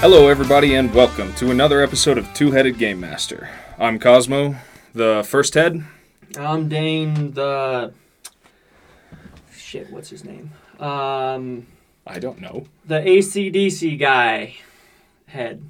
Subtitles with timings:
[0.00, 3.48] Hello, everybody, and welcome to another episode of Two Headed Game Master.
[3.78, 4.56] I'm Cosmo,
[4.94, 5.84] the first head.
[6.38, 7.92] I'm Dane the
[9.54, 9.90] shit.
[9.90, 10.50] What's his name?
[10.78, 11.66] Um,
[12.06, 12.66] I don't know.
[12.86, 14.56] the ACDC guy
[15.26, 15.62] head.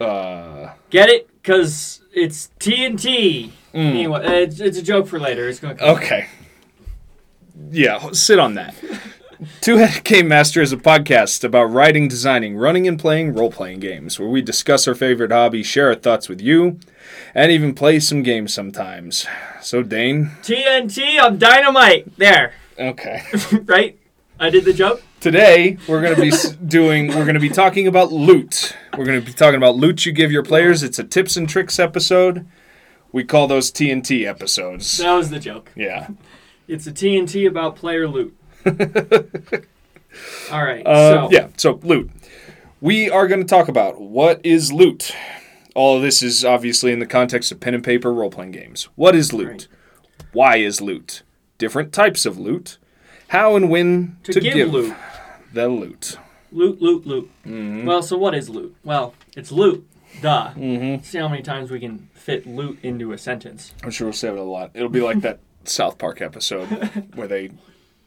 [0.00, 1.28] Uh, Get it?
[1.42, 3.50] Cause it's TNT.
[3.74, 5.48] mm, Anyway, it's, it's a joke for later.
[5.48, 5.76] It's gonna.
[5.80, 6.28] okay.
[7.70, 8.74] Yeah, sit on that.
[9.60, 13.80] Two Headed Game Master is a podcast about writing, designing, running, and playing role playing
[13.80, 16.78] games where we discuss our favorite hobbies, share our thoughts with you,
[17.34, 19.26] and even play some games sometimes.
[19.60, 21.18] So, Dane, TNT.
[21.20, 22.16] I'm dynamite.
[22.16, 22.54] There.
[22.78, 23.22] okay.
[23.64, 23.98] right.
[24.38, 25.02] I did the joke.
[25.20, 26.32] Today we're going to be
[26.66, 28.76] doing we're going to be talking about loot.
[28.96, 30.82] We're going to be talking about loot you give your players.
[30.82, 32.46] It's a tips and tricks episode.
[33.10, 34.98] We call those TNT episodes.
[34.98, 35.72] That was the joke.
[35.74, 36.08] Yeah.
[36.66, 38.34] It's a TNT about player loot.
[40.50, 40.86] All right.
[40.86, 42.10] Uh, so yeah, so loot.
[42.80, 45.14] We are going to talk about what is loot.
[45.74, 48.88] All of this is obviously in the context of pen and paper role playing games.
[48.94, 49.48] What is loot?
[49.48, 49.68] Right.
[50.32, 51.22] Why is loot?
[51.58, 52.78] Different types of loot.
[53.28, 54.94] How and when to, to, give, loot.
[55.52, 56.18] the loot.
[56.52, 57.30] Loot, loot, loot.
[57.44, 57.86] Mm-hmm.
[57.86, 58.76] Well, so what is loot?
[58.84, 59.88] Well, it's loot.
[60.20, 60.52] Duh.
[60.54, 61.02] Mm-hmm.
[61.02, 63.74] See how many times we can fit loot into a sentence.
[63.82, 64.70] I'm sure we'll say it a lot.
[64.74, 66.66] It'll be like that South Park episode
[67.14, 67.50] where they,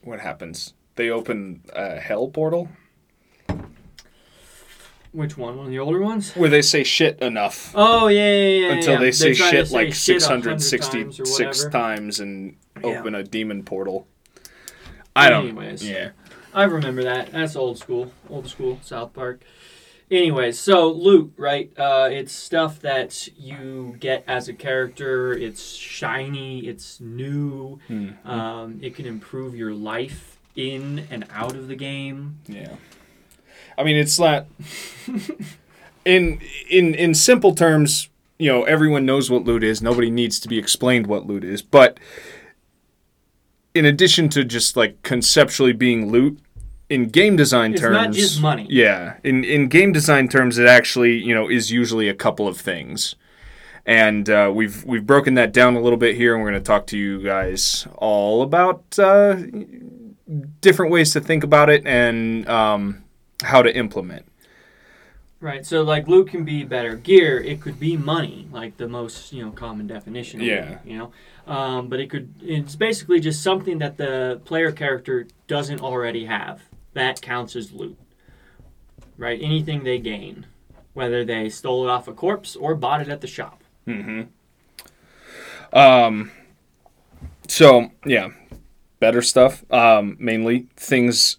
[0.07, 0.73] what happens?
[0.95, 2.69] They open a hell portal
[5.11, 5.57] Which one?
[5.57, 6.33] One of the older ones?
[6.35, 8.71] where they say shit enough Oh yeah, yeah, yeah.
[8.73, 8.99] until yeah.
[8.99, 11.69] they They're say trying to shit like shit a hundred 666 times or whatever.
[11.69, 12.99] times and Yeah.
[12.99, 14.07] open a demon portal.
[15.15, 15.45] I don't.
[15.47, 15.87] Anyways.
[15.87, 16.09] Yeah.
[16.53, 17.31] I remember that.
[17.31, 19.41] That's old school, old school South Park.
[20.09, 21.69] Anyways, so loot, right?
[21.77, 25.33] Uh, it's stuff that you get as a character.
[25.33, 26.65] It's shiny.
[26.65, 27.79] It's new.
[27.87, 28.11] Hmm.
[28.23, 32.39] Um, it can improve your life in and out of the game.
[32.47, 32.75] Yeah.
[33.77, 34.47] I mean, it's not.
[36.05, 38.07] in in in simple terms,
[38.39, 39.81] you know, everyone knows what loot is.
[39.81, 41.61] Nobody needs to be explained what loot is.
[41.61, 41.99] But
[43.75, 46.39] in addition to just like conceptually being loot,
[46.89, 48.67] in game design It's terms, not just money.
[48.69, 52.57] Yeah, in in game design terms, it actually you know is usually a couple of
[52.57, 53.15] things.
[53.85, 56.67] And uh, we've we've broken that down a little bit here, and we're going to
[56.67, 59.37] talk to you guys all about uh,
[60.61, 63.03] different ways to think about it and um,
[63.43, 64.25] how to implement.
[65.39, 65.65] Right.
[65.65, 67.39] So like loot can be better gear.
[67.39, 70.41] It could be money, like the most you know common definition.
[70.41, 70.69] Of Yeah.
[70.69, 71.11] Loot, you know,
[71.45, 72.33] um, but it could.
[72.41, 76.66] It's basically just something that the player character doesn't already have.
[76.97, 77.95] That counts as loot.
[79.17, 79.39] Right.
[79.39, 80.47] Anything they gain,
[80.93, 83.63] whether they stole it off a corpse or bought it at the shop.
[83.87, 84.23] Mm-hmm.
[85.77, 86.31] Um.
[87.47, 88.29] So yeah,
[88.99, 89.63] better stuff.
[89.71, 91.37] Um, mainly things,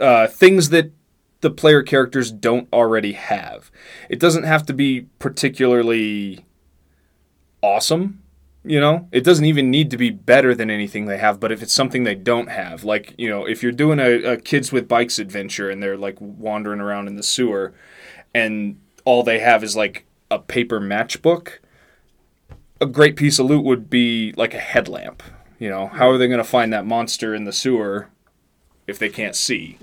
[0.00, 0.90] uh, things that
[1.42, 3.70] the player characters don't already have.
[4.08, 6.46] It doesn't have to be particularly
[7.60, 8.22] awesome.
[8.66, 11.38] You know, it doesn't even need to be better than anything they have.
[11.38, 14.36] But if it's something they don't have, like you know, if you're doing a, a
[14.38, 17.74] kids with bikes adventure and they're like wandering around in the sewer,
[18.34, 21.58] and all they have is like a paper matchbook
[22.80, 25.22] a great piece of loot would be like a headlamp.
[25.58, 28.08] You know, how are they going to find that monster in the sewer
[28.86, 29.78] if they can't see?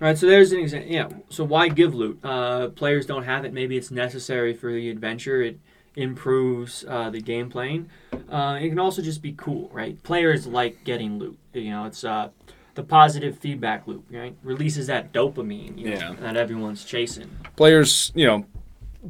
[0.00, 0.90] Right, so there's an example.
[0.90, 2.18] Yeah, so why give loot?
[2.24, 3.52] Uh, players don't have it.
[3.52, 5.42] Maybe it's necessary for the adventure.
[5.42, 5.60] It
[5.96, 7.88] improves uh, the game playing.
[8.28, 10.00] Uh, it can also just be cool, right?
[10.02, 11.38] Players like getting loot.
[11.52, 12.28] You know, it's uh,
[12.74, 14.34] the positive feedback loop, right?
[14.42, 16.12] Releases that dopamine, you know, Yeah.
[16.20, 17.30] that everyone's chasing.
[17.56, 18.46] Players, you know,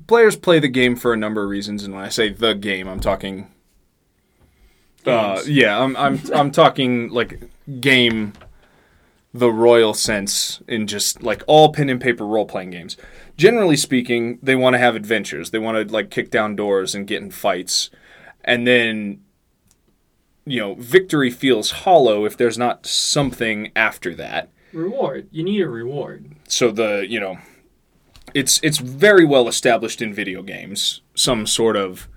[0.06, 2.88] players play the game for a number of reasons, and when I say the game,
[2.88, 3.48] I'm talking.
[5.06, 7.40] Uh, yeah, I'm I'm I'm talking like
[7.80, 8.34] game,
[9.32, 12.96] the royal sense in just like all pen and paper role playing games.
[13.36, 15.50] Generally speaking, they want to have adventures.
[15.50, 17.90] They want to like kick down doors and get in fights,
[18.44, 19.22] and then,
[20.44, 25.28] you know, victory feels hollow if there's not something after that Reward.
[25.30, 26.36] You need a reward.
[26.48, 27.38] so the you know
[28.34, 32.08] it's it's very well established in video games some sort of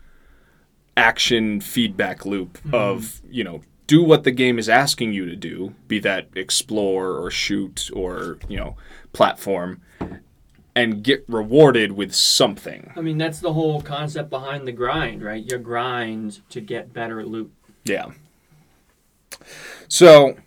[0.95, 2.75] action feedback loop mm-hmm.
[2.75, 3.61] of you know
[3.93, 8.39] do what the game is asking you to do be that explore or shoot or
[8.47, 8.75] you know
[9.11, 9.81] platform
[10.75, 12.91] and get rewarded with something.
[12.95, 15.43] I mean, that's the whole concept behind the grind, right?
[15.47, 17.53] You grind to get better loot.
[17.83, 18.07] yeah.
[19.87, 20.37] So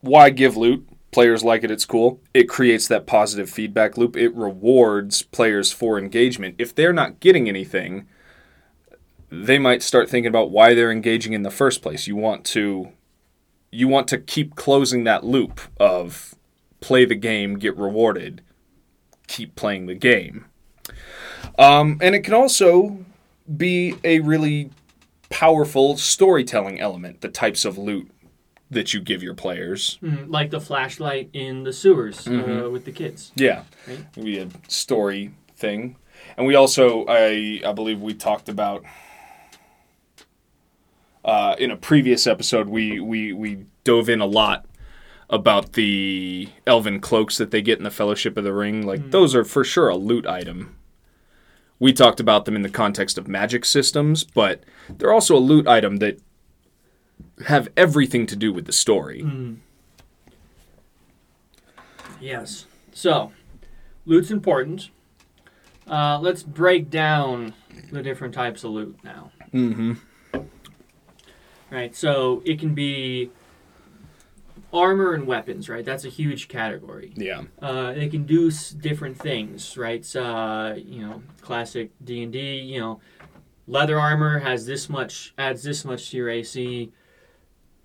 [0.00, 0.88] why give loot?
[1.10, 4.16] Players like it it's cool it creates that positive feedback loop.
[4.16, 6.54] It rewards players for engagement.
[6.56, 8.06] If they're not getting anything
[9.42, 12.90] they might start thinking about why they're engaging in the first place you want to
[13.70, 16.34] you want to keep closing that loop of
[16.80, 18.40] play the game get rewarded
[19.26, 20.44] keep playing the game.
[21.58, 23.04] Um, and it can also
[23.56, 24.70] be a really
[25.30, 28.10] powerful storytelling element, the types of loot
[28.70, 29.98] that you give your players.
[30.02, 32.64] Mhm, Like the flashlight in the sewers Mm-hmm.
[32.66, 33.32] uh, with the kids.
[33.34, 34.04] Yeah, Right.
[34.16, 35.96] we had story thing,
[36.36, 38.84] and we also I I believe we talked about
[41.24, 44.66] uh, in a previous episode we we we dove in a lot
[45.30, 48.86] about the elven cloaks that they get in the Fellowship of the Ring.
[48.86, 50.76] Like those are for sure a loot item.
[51.78, 55.66] We talked about them in the context of magic systems, but they're also a loot
[55.66, 56.20] item that
[57.46, 59.22] have everything to do with the story.
[59.22, 59.56] Mm.
[62.20, 62.66] Yes.
[62.92, 63.32] So,
[64.06, 64.90] loot's important.
[65.86, 67.54] Uh, let's break down
[67.90, 69.32] the different types of loot now.
[69.52, 69.94] Mm-hmm.
[71.74, 71.94] Right.
[71.96, 73.30] So it can be
[74.72, 75.68] armor and weapons.
[75.68, 75.84] Right.
[75.84, 77.12] That's a huge category.
[77.16, 77.42] Yeah.
[77.60, 79.76] Uh, they can do s- different things.
[79.76, 80.04] Right.
[80.04, 82.58] So, uh, you know, classic D and D.
[82.60, 83.00] You know,
[83.66, 86.92] leather armor has this much adds this much to your AC.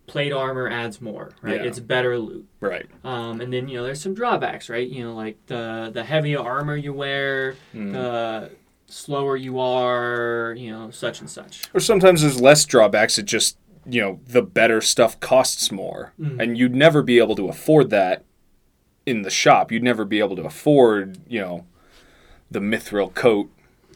[0.07, 1.31] Plate armor adds more.
[1.41, 1.57] Right.
[1.61, 1.67] Yeah.
[1.67, 2.47] It's better loot.
[2.59, 2.87] Right.
[3.03, 4.87] Um, and then you know there's some drawbacks, right?
[4.87, 7.91] You know, like the the heavier armor you wear, Mm.
[7.93, 8.51] the
[8.87, 11.65] slower you are, you know, such and such.
[11.75, 13.19] Or sometimes there's less drawbacks.
[13.19, 13.55] It just,
[13.85, 16.13] you know, the better stuff costs more.
[16.19, 16.39] Mhm.
[16.41, 18.23] And you'd never be able to afford that
[19.05, 19.71] in the shop.
[19.71, 21.65] You'd never be able to afford, you know,
[22.51, 23.49] the mithril coat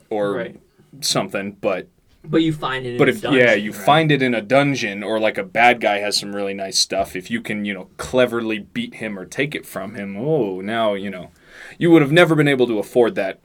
[0.09, 0.59] or right.
[1.01, 1.57] something.
[1.61, 1.87] But
[2.23, 2.97] But you find it.
[2.97, 3.81] but in if a dungeon, yeah, you right?
[3.81, 7.15] find it in a dungeon or like a bad guy has some really nice stuff.
[7.15, 10.93] If you can, you know, cleverly beat him or take it from him, oh, now
[10.93, 11.31] you know,
[11.77, 13.39] you would have never been able to afford that.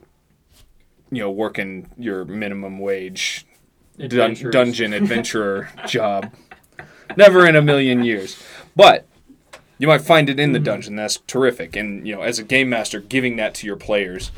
[1.10, 3.46] You know, working your minimum wage
[4.06, 6.32] dun- dungeon adventurer job.
[7.16, 8.40] Never in a million years.
[8.76, 9.06] But
[9.78, 10.52] you might find it in Mm-hmm.
[10.52, 10.96] the dungeon.
[10.96, 11.74] That's terrific.
[11.76, 14.30] And you know, as a game master, giving that to your players,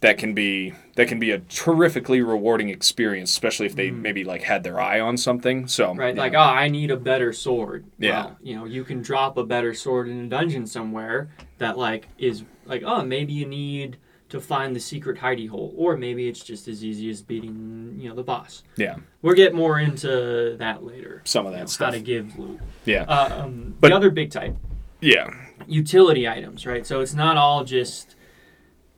[0.00, 4.42] that can be that can be a terrifically rewarding experience, especially if they maybe like
[4.42, 5.68] had their eye on something.
[5.68, 5.98] So Mm-hmm.
[6.00, 7.84] Right, like oh, I need a better sword.
[7.98, 8.24] Yeah.
[8.26, 12.08] Well, you know, you can drop a better sword in a dungeon somewhere that like
[12.18, 13.96] is like oh maybe you need
[14.32, 18.08] to find the secret hidey hole, or maybe it's just as easy as beating you
[18.08, 18.62] know the boss.
[18.76, 21.20] yeah, We'll get more into that later.
[21.24, 21.86] some of you that know, stuff.
[21.92, 22.58] How to give loot.
[22.86, 24.56] yeah, Uh, um, But- the other big type,
[25.02, 25.28] yeah,
[25.66, 26.86] utility items, right?
[26.86, 28.16] So it's not all just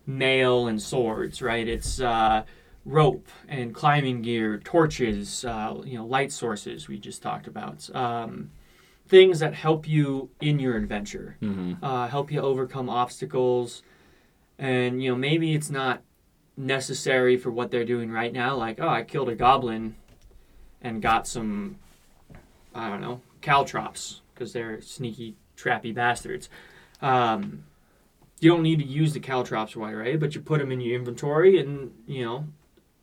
[0.06, 1.66] mail and swords, right?
[1.66, 2.44] It's uh,
[2.84, 7.92] rope and climbing gear, torches, uh, you know, light sources we just talked about.
[7.94, 8.50] Um,
[9.08, 13.82] things that help you in your adventure, hmm uh, help you overcome obstacles,
[14.58, 16.02] and you know maybe it's not
[16.56, 18.56] necessary for what they're doing right now.
[18.56, 19.96] Like, oh, I killed a goblin
[20.80, 21.78] and got some,
[22.74, 26.48] I don't know, caltrops because they're sneaky, trappy bastards.
[27.02, 27.64] Um,
[28.40, 30.96] you don't need to use the caltrops right away, but you put them in your
[30.96, 32.46] inventory and you know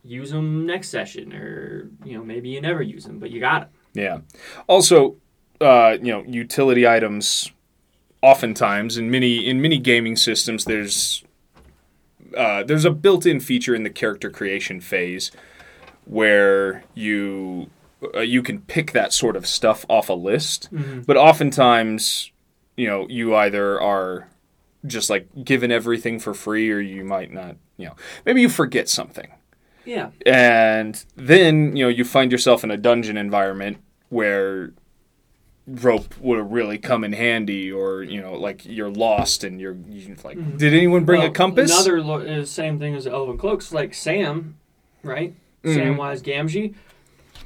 [0.04, 3.62] use them next session, or you know maybe you never use them, but you got
[3.62, 3.70] them.
[3.94, 4.18] yeah.
[4.66, 5.16] Also,
[5.60, 7.50] uh, you know, utility items.
[8.24, 11.24] Oftentimes, in many in many gaming systems, there's
[12.36, 15.30] uh, there's a built-in feature in the character creation phase
[16.04, 17.70] where you
[18.14, 20.68] uh, you can pick that sort of stuff off a list.
[21.06, 22.30] But oftentimes,
[22.76, 24.28] you know, you either are
[24.86, 27.56] just like given everything for free, or you might not.
[27.76, 27.96] You know,
[28.26, 29.28] maybe you forget something,
[29.84, 30.10] Yeah.
[30.26, 34.72] and then you know you find yourself in a dungeon environment where
[35.66, 39.76] rope would have really come in handy or you know like you're lost and you're,
[39.88, 43.38] you like did anyone bring a compass Another lo- is same thing as the Elven
[43.38, 44.58] Cloaks, like Sam,
[45.04, 45.34] right?
[45.62, 45.78] Mm-hmm.
[46.00, 46.74] Samwise Gamgee.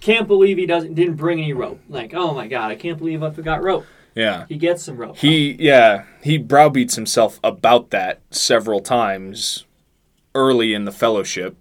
[0.01, 1.81] Can't believe he doesn't didn't bring any rope.
[1.89, 3.85] Like, oh my god, I can't believe I forgot rope.
[4.15, 5.17] yeah He gets some rope.
[5.19, 9.65] He yeah, he browbeats himself about that several times
[10.35, 11.57] early in the fellowship.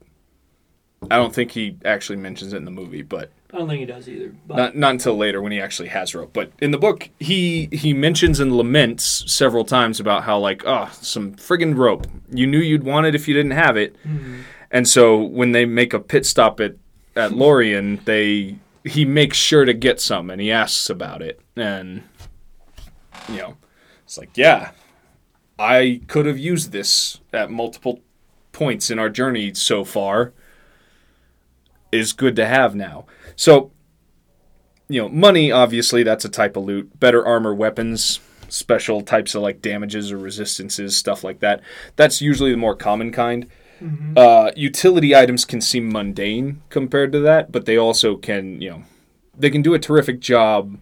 [1.11, 3.85] I don't think he actually mentions it in the movie, but I don't think he
[3.85, 4.35] does either.
[4.45, 6.31] But not not until later when he actually has rope.
[6.33, 10.89] But in the book, he he mentions and laments several times about how like, oh,
[11.01, 12.05] some friggin' rope.
[12.29, 13.95] You knew you'd want it if you didn't have it.
[14.03, 14.41] Mm-hmm.
[14.71, 16.75] And so when they make a pit stop at
[17.15, 21.39] at Lorien, they he makes sure to get some and he asks about it.
[21.55, 22.03] And
[23.29, 23.57] you know,
[24.03, 24.71] it's like, yeah,
[25.57, 28.01] I could have used this at multiple
[28.51, 30.33] points in our journey so far.
[31.95, 33.05] Is good to have now.
[33.35, 33.71] So,
[34.87, 36.99] you know, money obviously that's a type of loot.
[36.99, 41.61] Better armor, weapons, special types of like damages or resistances, stuff like that.
[41.95, 43.47] That's usually the more common kind.
[44.17, 48.83] Uh, utility items can seem mundane compared to that, but they also can, you know,
[49.37, 50.77] they can do a terrific job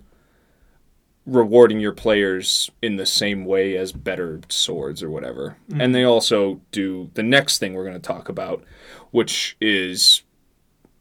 [1.25, 5.57] rewarding your players in the same way as better swords or whatever.
[5.81, 8.63] And they also do the next thing we're going to talk about,
[9.11, 10.23] which is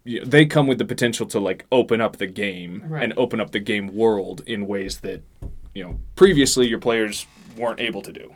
[0.04, 3.02] they come with the potential to like open up the game Right.
[3.04, 5.22] and open up the game world in ways that
[5.74, 8.34] you know previously your players weren't able to do.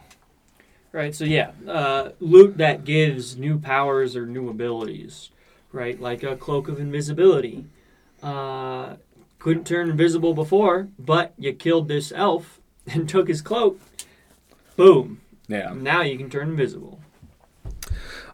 [0.93, 1.15] Right.
[1.15, 5.31] So yeah, uh, loot that gives new powers or new abilities,
[5.73, 6.01] right?
[6.01, 7.67] Like a cloak of invisibility.
[8.23, 8.95] Uh,
[9.39, 13.79] couldn't turn invisible before, but you killed this elf and took his cloak.
[14.77, 15.21] Boom.
[15.49, 15.73] Yeah.
[15.75, 17.01] Now you can turn invisible.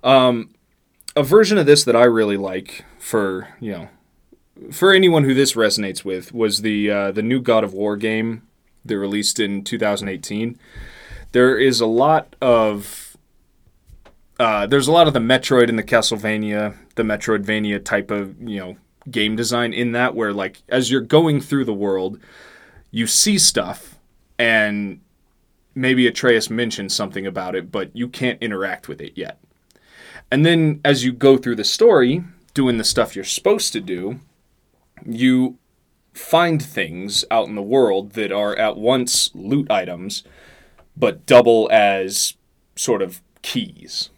[0.05, 0.51] Um,
[1.15, 3.89] a version of this that I really like for you know
[4.71, 8.47] for anyone who this resonates with was the uh, the new God of War game
[8.85, 10.59] they released in 2018.
[11.33, 13.17] There is a lot of
[14.39, 18.61] uh, there's a lot of the Metroid and the Castlevania, the Metroidvania type of you
[18.61, 18.77] know
[19.11, 22.21] game design in that where like as you're going through the world,
[22.93, 23.99] you see stuff
[24.39, 25.01] and
[25.75, 29.41] maybe Atreus mentions something about it, but you can't interact with it yet.
[30.31, 32.23] And then as you go through the story,
[32.55, 34.21] doing the stuff you're supposed to do,
[35.05, 35.59] you
[36.13, 40.23] find things out in the world that are at once loot items,
[40.97, 42.35] but double as
[42.77, 44.11] sort of keys.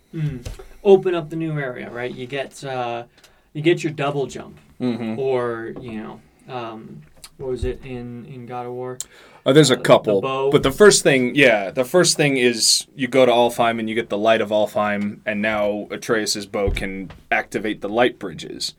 [0.83, 2.13] Open up the new area, right?
[2.15, 3.05] You get uh,
[3.53, 5.19] you get your double jump, Mm-hmm.
[5.19, 7.03] or you know, um,
[7.37, 8.99] what was it in in God of War?
[9.47, 12.87] Oh, there's a Uh, couple, the but the first thing, yeah, the first thing is
[12.97, 16.71] you go to Alfheim and you get the light of Alfheim, and now Atreus's bow
[16.71, 18.75] can activate the light bridges,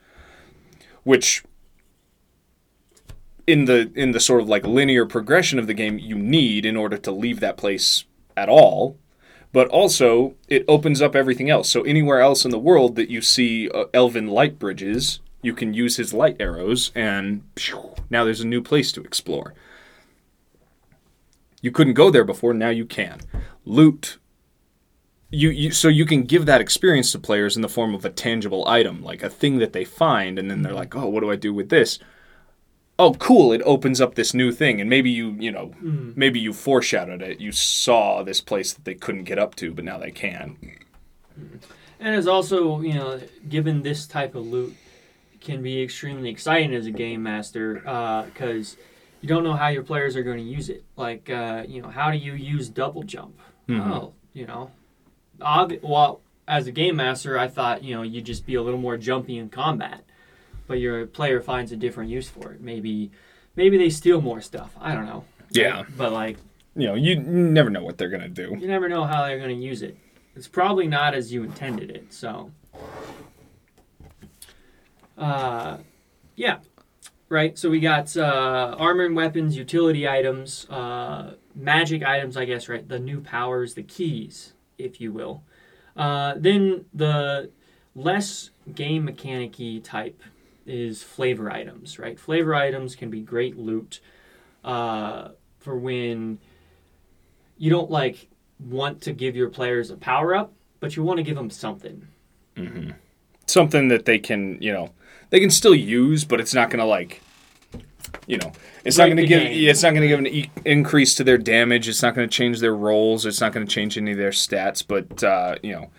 [1.03, 1.43] which
[3.45, 6.75] in the in the sort of like linear progression of the game you need in
[6.75, 8.97] order to leave that place at all.
[9.53, 11.69] But also, it opens up everything else.
[11.69, 15.73] So anywhere else in the world that you see uh, elven light bridges, you can
[15.73, 19.53] use his light arrows, and phew, now there's a new place to explore.
[21.61, 23.21] You couldn't go there before, now you can.
[23.63, 24.17] Loot
[25.35, 28.09] you, you so you can give that experience to players in the form of a
[28.09, 31.31] tangible item, like a thing that they find and then they're like, "Oh, what do
[31.31, 31.99] I do with this?"
[32.97, 36.15] Oh, cool, it opens up this new thing and maybe you, you know, mm.
[36.15, 37.41] maybe you foreshadowed it.
[37.41, 40.55] You saw this place that they couldn't get up to, but now they can.
[41.99, 44.77] And it's also, you know, given this type of loot
[45.45, 47.75] can be extremely exciting as a game master
[48.33, 48.75] because
[49.21, 50.83] you don't know how your players are going to use it.
[50.97, 53.39] Like, uh, you know, how do you use double jump?
[53.69, 54.71] Oh, you know,
[55.39, 58.79] obvi- well, as a game master, I thought, you know, you'd just be a little
[58.79, 60.03] more jumpy in combat,
[60.67, 62.61] but your player finds a different use for it.
[62.61, 63.11] Maybe,
[63.55, 64.75] maybe they steal more stuff.
[64.79, 65.23] I don't know.
[65.49, 65.83] Yeah.
[65.97, 66.37] But like,
[66.75, 68.55] You know, you never know what they're going to do.
[68.59, 69.97] you never know how they're going to use it.
[70.35, 72.13] It's probably not as you intended it.
[72.13, 72.51] So,
[75.17, 75.77] uh,
[76.35, 76.59] yeah,
[77.29, 77.57] right.
[77.57, 82.37] So we got uh, armor and weapons, utility items, uh, magic items.
[82.37, 82.87] I guess right.
[82.87, 85.43] The new powers, the keys, if you will.
[85.95, 87.49] Uh, then the
[87.95, 90.21] less game mechanic-y type
[90.65, 92.19] is flavor items, right?
[92.19, 94.01] Flavor items can be great loot
[94.63, 95.29] uh,
[95.59, 96.39] for when
[97.57, 98.27] you don't like
[98.59, 102.07] want to give your players a power up, but you want to give them something.
[103.45, 104.89] Something that they can, you know,
[105.35, 107.21] they can still use, but it's not going to like
[108.25, 108.53] you know,
[108.85, 109.69] it's not going to give game.
[109.69, 111.89] it's not going to give an e- increase to their damage.
[111.89, 113.25] It's not going to change their rolls.
[113.25, 114.81] It's not going to change any of their stats.
[114.87, 115.91] But uh, you know,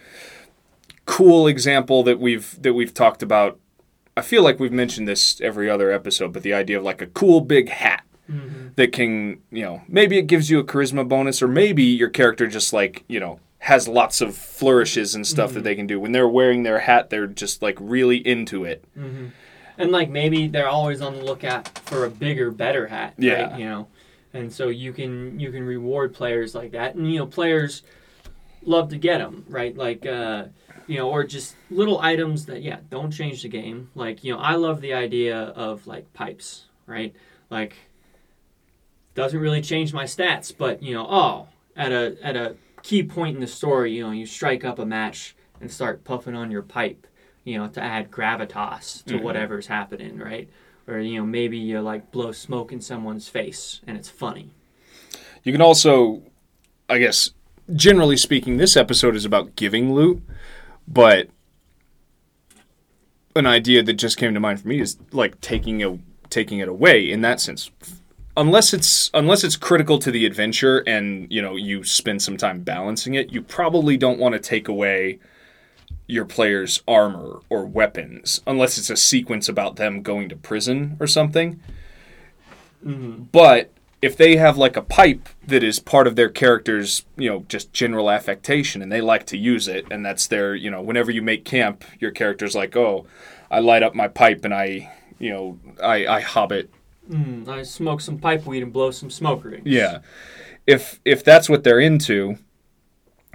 [1.05, 3.59] cool example that we've that we've talked about.
[4.17, 7.07] I feel like we've mentioned this every other episode, but the idea of like a
[7.07, 8.03] cool big hat
[8.77, 12.47] that can, you know, maybe it gives you a charisma bonus, or maybe your character
[12.47, 15.99] just like, you know, has lots of flourishes and stuff that they can do.
[15.99, 18.85] When they're wearing their hat, they're just like really into it.
[19.77, 23.15] And like maybe they're always on the lookout for a bigger, better hat.
[23.19, 23.51] Yeah.
[23.51, 23.59] Right?
[23.59, 23.89] You know,
[24.33, 27.83] and so you can you can reward players like that, and you know players
[28.63, 30.45] love to get them right, like uh,
[30.87, 33.91] you know, or just little items that yeah don't change the game.
[33.97, 37.13] Like you know, I love the idea of like pipes, right?
[37.51, 37.75] Like
[39.17, 42.55] doesn't really change my stats, but you know, oh, at a at a
[42.87, 46.37] key point in the story, you know, you strike up a match and start puffing
[46.37, 47.09] on your pipe,
[47.43, 49.25] you know, to add gravitas to mm-hmm.
[49.25, 50.49] whatever's happening, right?
[50.87, 54.53] Or you know, maybe you like blow smoke in someone's face and it's funny.
[55.43, 56.23] You can also,
[56.89, 57.31] I guess,
[57.75, 60.23] generally speaking, this episode is about giving loot,
[60.87, 61.29] but
[63.35, 65.99] an idea that just came to mind for me is like taking a
[66.31, 67.69] taking it away in that sense.
[68.37, 72.61] Unless it's unless it's critical to the adventure and you know you spend some time
[72.61, 75.19] balancing it, you probably don't want to take away
[76.07, 81.07] your player's armor or weapons unless it's a sequence about them going to prison or
[81.07, 81.61] something.
[82.85, 83.25] Mm-hmm.
[83.33, 87.45] But if they have like a pipe that is part of their character's, you know,
[87.49, 91.11] just general affectation and they like to use it and that's their, you know, whenever
[91.11, 93.07] you make camp, your character's like, "Oh,
[93.51, 96.71] I light up my pipe and I, you know, I I hobbit
[97.11, 99.63] Mm, I smoke some pipe weed and blow some smoke rings.
[99.67, 99.99] Yeah.
[100.67, 102.39] If if that's what they're into,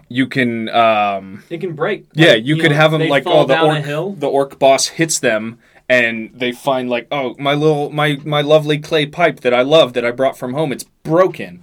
[0.09, 2.05] you can um It can break.
[2.13, 4.11] yeah, Like, you, could know, have them like oh the orc hill.
[4.13, 8.77] the orc boss hits them and they find like oh my little my my lovely
[8.77, 11.61] clay pipe that I love that I brought from home it's broken.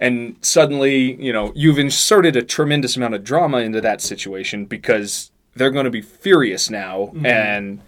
[0.00, 5.32] And suddenly, you know, you've inserted a tremendous amount of drama into that situation because
[5.56, 7.26] they're going to be furious now Mm-hmm.
[7.26, 7.80] and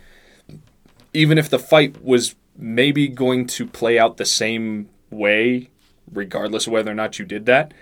[1.12, 5.70] even if the fight was maybe going to play out the same way
[6.12, 7.72] regardless of whether or not you did that,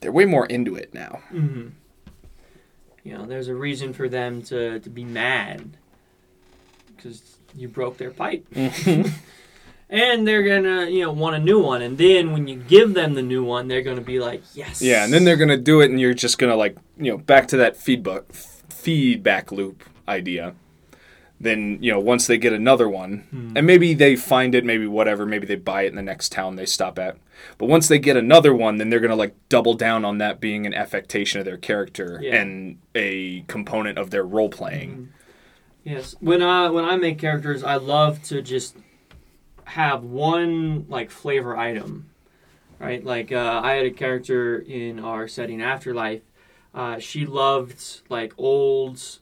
[0.00, 1.20] they're way more into it now.
[1.32, 1.68] Mm-hmm.
[3.04, 5.76] You know, there's a reason for them to, to be mad
[6.96, 8.46] because you broke their pipe.
[8.54, 9.08] Mm-hmm.
[9.90, 11.82] and they're gonna, you know, want a new one.
[11.82, 14.80] And then when you give them the new one, they're gonna be like, yes.
[14.80, 17.48] Yeah, and then they're gonna do it, and you're just gonna like you know back
[17.48, 20.54] to that feedback feedback loop idea.
[21.44, 25.24] Then you know once they get another one, and maybe they find it, maybe whatever,
[25.24, 27.16] maybe they buy it in the next town they stop at.
[27.58, 30.66] But once they get another one, then they're gonna like double down on that being
[30.66, 32.36] an affectation of their character Yeah.
[32.40, 35.10] and a component of their role playing.
[35.84, 36.16] Yes.
[36.20, 38.76] When I when I make characters, I love to just
[39.64, 42.08] have one like flavor item,
[42.78, 43.04] right?
[43.04, 46.22] Like uh, I had a character in our setting Afterlife.
[46.74, 49.20] Uh, she loved like old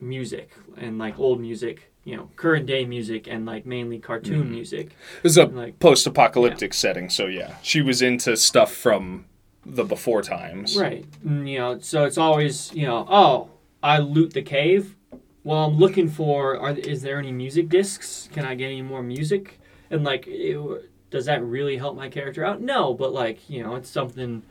[0.00, 4.52] music and like old music, you know, current day music and like mainly cartoon mm-hmm.
[4.52, 4.86] music.
[5.18, 9.26] It was a Like- post-apocalyptic setting, so yeah, she was into stuff from
[9.66, 10.76] the before times.
[10.76, 11.04] Right.
[11.24, 13.50] And, you know, so it's always, you know, oh,
[13.82, 14.96] I loot the cave.
[15.44, 18.28] Well, I'm looking for, are, is there any music discs?
[18.32, 19.60] Can I get any more music?
[19.90, 22.60] And, like, it, does that really help my character out?
[22.60, 24.42] No, but, like, you know, it's something,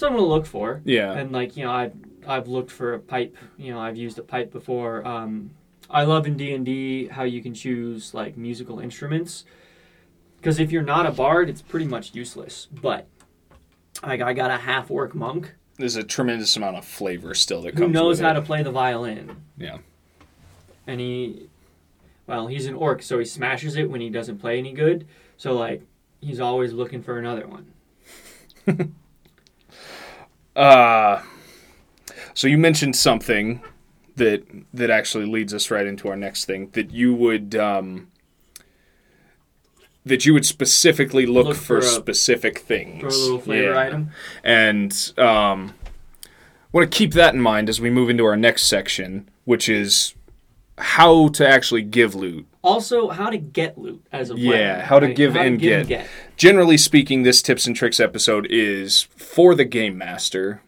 [0.00, 0.80] something to look for.
[0.84, 1.12] Yeah.
[1.12, 1.94] And, like, you know, I've,
[2.26, 3.36] I've looked for a pipe.
[3.56, 5.06] You know, I've used a pipe before.
[5.06, 5.50] Um,
[5.88, 9.44] I love in D&D how you can choose, like, musical instruments.
[10.38, 12.66] Because if you're not a bard, it's pretty much useless.
[12.72, 13.06] But,
[14.02, 17.86] like, I got a half-orc monk There's a tremendous amount of flavor still that comes.
[17.86, 18.34] who knows how it.
[18.34, 19.36] to play the violin.
[19.58, 19.78] Yeah.
[20.86, 21.48] And he,
[22.26, 25.06] well, he's an orc, so he smashes it when he doesn't play any good.
[25.36, 25.82] So like,
[26.20, 27.72] he's always looking for another one.
[30.60, 31.22] Uh,
[32.34, 33.62] so you mentioned something
[34.16, 34.44] that
[34.74, 38.08] that actually leads us right into our next thing that you would um,
[40.04, 43.72] that you would specifically look, Look for, for a- specific things For a little flavor
[43.72, 43.78] Yeah.
[43.80, 44.10] item.
[44.44, 45.74] and um,
[46.72, 50.14] want to keep that in mind as we move into our next section, which is
[50.78, 52.46] how to actually give loot.
[52.62, 54.54] Also, how to get loot as a player.
[54.56, 56.06] Yeah, how to give and give get.
[56.40, 60.62] Generally speaking, this tips and tricks episode is for the game master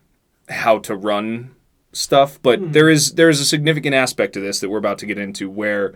[0.51, 1.55] how to run
[1.95, 2.73] stuff, but hmm.
[2.73, 5.49] there is there is a significant aspect to this that we're about to get into
[5.49, 5.95] where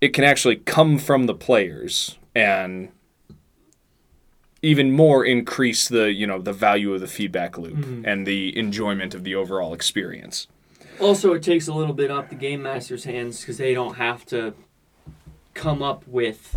[0.00, 2.88] it can actually come from the players and
[4.62, 8.02] even more increase the you know the value of the feedback loop hmm.
[8.06, 10.46] and the enjoyment of the overall experience.
[10.98, 14.24] Also, it takes a little bit off the game master's hands because they don't have
[14.24, 14.54] to
[15.52, 16.56] come up with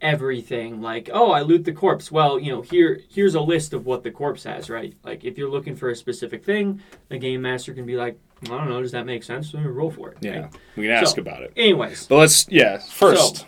[0.00, 3.86] everything like oh i loot the corpse well you know here here's a list of
[3.86, 7.40] what the corpse has right like if you're looking for a specific thing the game
[7.40, 10.40] master can be like i don't know does that make sense roll for it Yeah,
[10.40, 10.54] right?
[10.76, 11.52] we can ask So- about it.
[11.56, 13.36] anyways But let's yeah first.
[13.38, 13.46] So-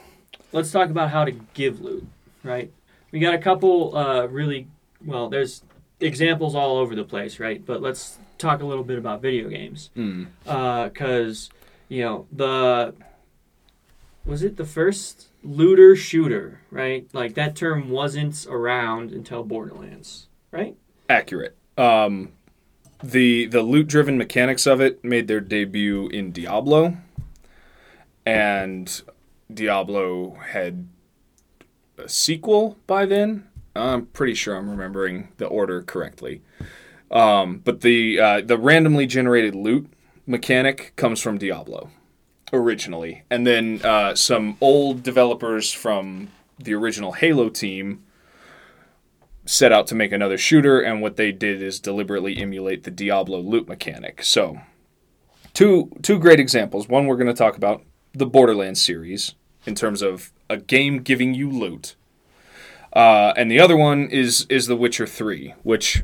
[0.53, 2.07] let's talk about how to give loot
[2.43, 2.71] right
[3.11, 4.69] we got a couple uh, really
[5.05, 5.63] well there's
[6.01, 9.91] examples all over the place right but let's talk a little bit about video games
[9.97, 10.29] Mm.
[10.45, 11.51] because
[11.89, 12.95] you know the
[14.25, 20.77] was it the first looter shooter right like that term wasn't around until borderlands right
[21.09, 21.57] accurate.
[21.77, 22.33] Um,
[23.03, 26.97] the the loot driven mechanics of it made their debut in Diablo,
[28.25, 29.03] and
[29.53, 30.89] Diablo had
[31.99, 33.49] a sequel by then.
[33.75, 36.41] I'm pretty sure I'm remembering the order correctly.
[37.11, 39.93] Um, but the uh, the randomly generated loot
[40.27, 41.91] mechanic comes from Diablo
[42.53, 46.29] originally, and then uh, some old developers from
[46.59, 48.03] the original Halo team
[49.45, 53.39] set out to make another shooter, and what they did is deliberately emulate the Diablo
[53.41, 54.23] loot mechanic.
[54.23, 54.61] So,
[55.55, 56.89] two two great examples.
[56.89, 57.83] One we're going to talk about
[58.13, 61.97] the Borderlands series in terms of a game giving you loot,
[62.93, 66.03] uh, and the other one is is The Witcher Three, which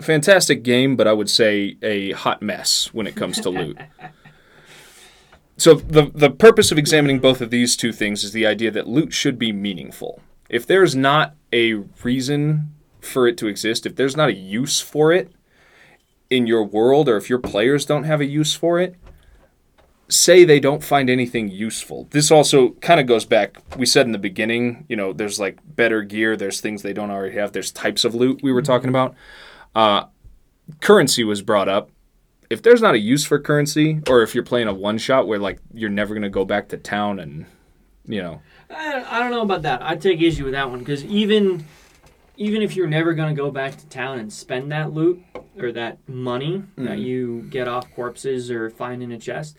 [0.00, 3.78] fantastic game, but I would say a hot mess when it comes to loot.
[5.56, 8.88] So the the purpose of examining both of these two things is the idea that
[8.88, 10.20] loot should be meaningful.
[10.48, 15.12] If there's not a reason for it to exist, if there's not a use for
[15.12, 15.32] it
[16.30, 18.96] in your world, or if your players don't have a use for it,
[20.08, 22.08] say they don't find anything useful.
[22.10, 23.56] This also kind of goes back.
[23.76, 27.10] We said in the beginning, you know, there's like better gear, there's things they don't
[27.10, 29.14] already have, there's types of loot we were talking about.
[29.74, 30.04] Uh,
[30.80, 31.90] currency was brought up.
[32.50, 35.38] If there's not a use for currency, or if you're playing a one shot where
[35.38, 37.46] like you're never gonna go back to town and,
[38.06, 39.82] you know, I, I don't know about that.
[39.82, 41.64] I take issue with that one because even
[42.36, 45.22] even if you're never going to go back to town and spend that loot
[45.58, 47.00] or that money that mm-hmm.
[47.00, 49.56] you get off corpses or find in a chest,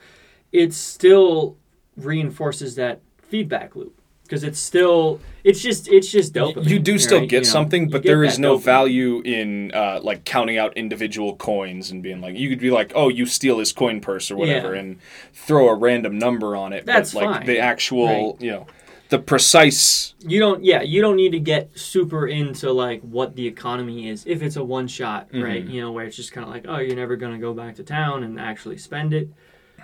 [0.51, 1.57] it still
[1.95, 6.67] reinforces that feedback loop because it's still it's just it's just dopamine.
[6.67, 7.29] you do still right?
[7.29, 8.61] get You know, something, but there is no dopamine.
[8.63, 12.91] value in uh, like counting out individual coins and being like, you could be like,
[12.95, 14.81] oh, you steal his coin purse or whatever, Yeah.
[14.81, 14.99] and
[15.33, 16.85] throw a random number on it.
[16.85, 17.45] That's but like fine.
[17.47, 18.41] the actual, Right.
[18.41, 18.67] you know,
[19.09, 20.15] the precise.
[20.27, 24.25] You don't yeah, you don't need to get super into like what the economy is
[24.25, 25.63] if it's a one shot, right?
[25.65, 25.71] Mhm.
[25.71, 27.75] You know, where it's just kind of like, oh, you're never going to go back
[27.75, 29.29] to town and actually spend it.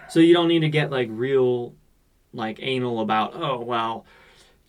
[0.10, 1.74] So you don't need to get like real
[2.34, 4.06] like anal about, oh, well,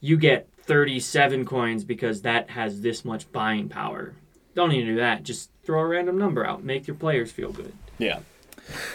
[0.02, 4.12] you get 37 coins because that has this much buying power.
[4.54, 5.22] Don't need to do that.
[5.22, 6.62] Just throw a random number out.
[6.62, 7.72] Make your players feel good.
[7.98, 8.18] Yeah.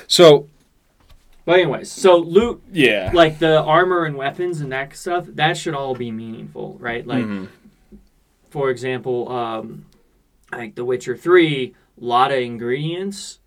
[0.06, 0.48] So
[1.46, 3.10] But anyways, so loot yeah.
[3.14, 7.24] like the armor and weapons and that stuff that should all be meaningful right like
[7.26, 7.48] Mhm.
[8.50, 9.86] for example um
[10.52, 13.40] like the witcher 3 a lot of ingredients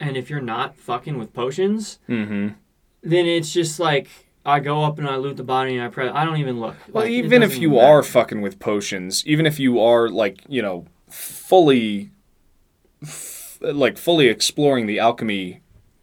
[0.00, 2.54] and if you're not fucking with potions Mhm.
[3.02, 4.08] then it's just like
[4.48, 6.74] i go up and i loot the body and i press i don't even look
[6.92, 7.86] Well, Like, even if you matter.
[7.86, 12.10] are fucking with potions, even if you are like, you know, fully,
[13.02, 15.60] f- like fully exploring the alchemy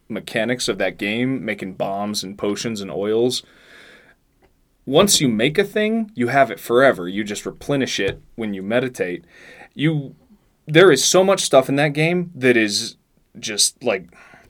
[0.08, 3.42] mechanics of that game, making bombs and potions and oils.
[4.84, 7.08] Once you make a thing, you have it forever.
[7.08, 9.24] You just replenish it when you meditate.
[9.74, 10.14] You,
[10.66, 12.96] there is so much stuff in that game that is
[13.38, 14.06] just like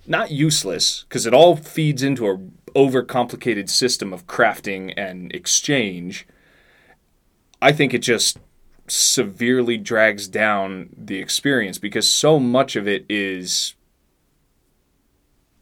[0.06, 2.38] not useless because it all feeds into a
[2.76, 6.26] overcomplicated system of crafting and exchange.
[7.62, 8.38] I think it just
[8.86, 13.74] severely drags down the experience because so much of it is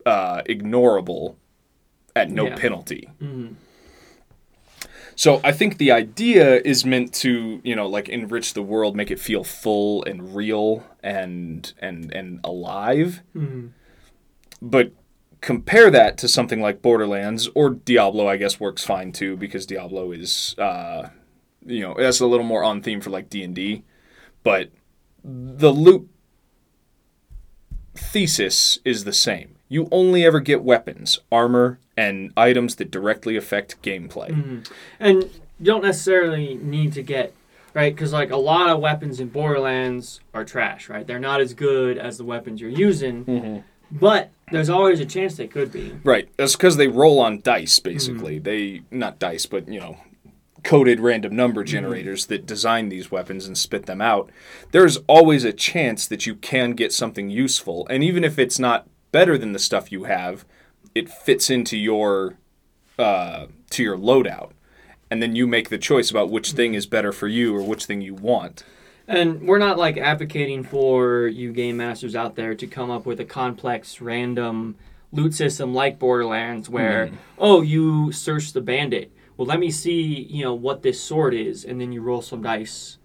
[0.05, 1.37] uh, ignorable
[2.15, 2.57] at no Yeah.
[2.57, 3.09] penalty.
[3.23, 3.55] Mhm.
[5.17, 9.11] So I think the idea is meant to, you know, like enrich the world, make
[9.11, 13.23] it feel full and real and and and alive.
[13.35, 13.71] Mhm.
[14.61, 14.93] But
[15.45, 20.11] compare that to something like Borderlands or Diablo, I guess works fine too because Diablo
[20.11, 21.11] is, uh,
[21.67, 23.83] you know, that's a little more on theme for like D and D.
[24.43, 24.71] But
[25.23, 26.09] the loot
[27.95, 29.57] thesis is the same.
[29.69, 34.31] You only ever get weapons, armor, and items that directly affect gameplay.
[34.31, 34.71] Mhm.
[34.99, 37.33] and you don't necessarily need to get
[37.75, 41.55] right because like a lot of weapons in borderlands are trash right they're not as
[41.55, 43.59] good as the weapons you're using Mm-hmm.
[43.97, 46.29] but there's always a chance they could be Right.
[46.37, 48.39] That's because they roll on dice, basically.
[48.39, 49.99] They not dice, but you know,
[50.65, 54.31] coded random number generators that design these weapons and spit them out.
[54.73, 58.89] There's always a chance that you can get something useful, and even if it's not
[59.13, 60.45] better than the stuff you have,
[60.95, 62.39] it fits into your
[62.99, 64.53] uh, to your loadout,
[65.11, 67.85] and then you make the choice about which thing is better for you or which
[67.85, 68.65] thing you want.
[69.07, 73.21] And we're not like advocating for you game masters out there to come up with
[73.21, 74.77] a complex random
[75.13, 77.17] loot system like borderlands where mm-hmm.
[77.39, 79.13] oh you search the bandit.
[79.37, 82.43] Well let me see you know what this sword is and then you roll some
[82.43, 82.99] dice.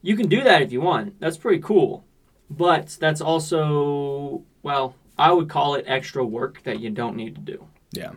[0.00, 1.20] You can do that if you want.
[1.20, 2.04] That's pretty cool.
[2.50, 7.40] But that's also well i would call it extra work that you don't need to
[7.40, 7.66] do.
[7.92, 8.12] Yeah.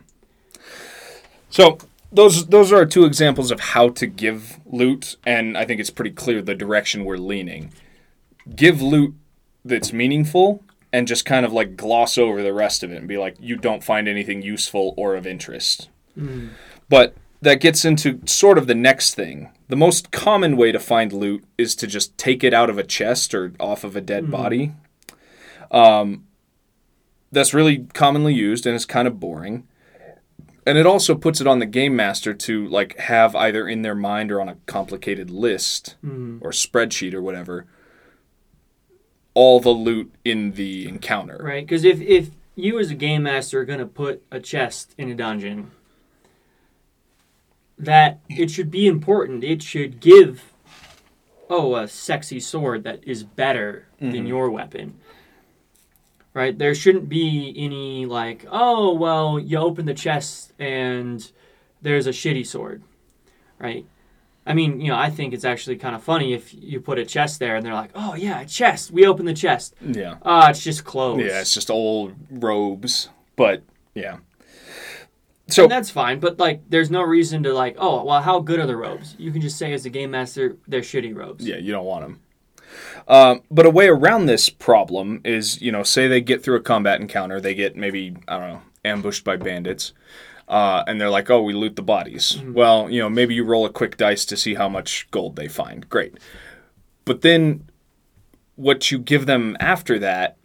[1.49, 1.77] So
[2.11, 6.11] those those are two examples of how to give loot, and I think it's pretty
[6.11, 7.71] clear the direction we're leaning.
[8.55, 9.15] Give loot
[9.63, 10.63] that's meaningful,
[10.95, 13.57] and just kind of like gloss over the rest of it and be like, you
[13.57, 15.89] don't find anything useful or of interest.
[16.87, 19.49] But that gets into sort of the next thing.
[19.67, 22.83] The most common way to find loot is to just take it out of a
[22.83, 24.71] chest or off of a dead body.
[25.69, 26.25] Um,
[27.29, 29.67] that's really commonly used and it's kind of boring.
[30.65, 33.95] And it also puts it on the game master to like have either in their
[33.95, 36.39] mind or on a complicated list mm-hmm.
[36.41, 37.65] or spreadsheet or whatever
[39.35, 41.37] all the loot in the encounter.
[41.43, 44.95] right because if, if you as a game master are going to put a chest
[44.97, 45.71] in a dungeon
[47.77, 49.43] that it should be important.
[49.43, 50.53] It should give
[51.49, 54.25] oh a sexy sword that is better than mm-hmm.
[54.25, 54.97] your weapon
[56.35, 61.31] right there shouldn't be any like oh well you open the chest and
[61.81, 62.83] there's a shitty sword
[63.57, 63.85] right
[64.47, 67.05] I mean, you know, I think it's actually kind of funny if you put a
[67.05, 68.91] chest there and they're like, "Oh yeah, a chest.
[68.91, 69.73] We open the chest.
[69.81, 70.17] Yeah.
[70.21, 73.09] Ah, it's just clothes." Yeah, it's just old robes.
[73.35, 73.63] But
[73.95, 74.17] yeah.
[75.47, 78.59] So and that's fine, but like, there's no reason to like, oh, well, how good
[78.59, 79.15] are the robes?
[79.19, 81.45] You can just say as the game master, they're shitty robes.
[81.47, 82.19] yeah, you don't want them.
[83.07, 86.61] Um, but a way around this problem is, you know, say they get through a
[86.61, 89.93] combat encounter, they get maybe I don't know ambushed by bandits,
[90.47, 93.65] uh, and they're like, "Oh, we loot the bodies." Well, you know, maybe you roll
[93.65, 95.89] a quick dice to see how much gold they find.
[95.89, 96.17] Great,
[97.03, 97.67] but then
[98.55, 100.37] what you give them after that,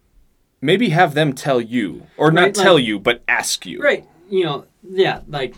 [0.60, 3.80] maybe have them tell you, or not Right, tell you, but ask you.
[3.80, 4.04] Right.
[4.28, 5.54] You know, yeah, like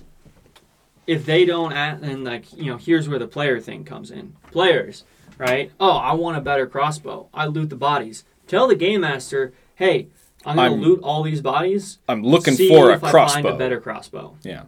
[1.06, 4.35] if they don't act, and like you know, here's where the player thing comes in.
[4.50, 5.04] Players,
[5.42, 5.70] right?
[5.81, 7.28] Oh, I want a better crossbow.
[7.35, 8.24] I loot the bodies.
[8.46, 10.09] Tell the game master, hey,
[10.44, 11.98] I'm gonna I'm- loot all these bodies.
[12.09, 13.42] I'm looking for a crossbow.
[13.42, 14.37] find a better crossbow.
[14.42, 14.64] Yeah.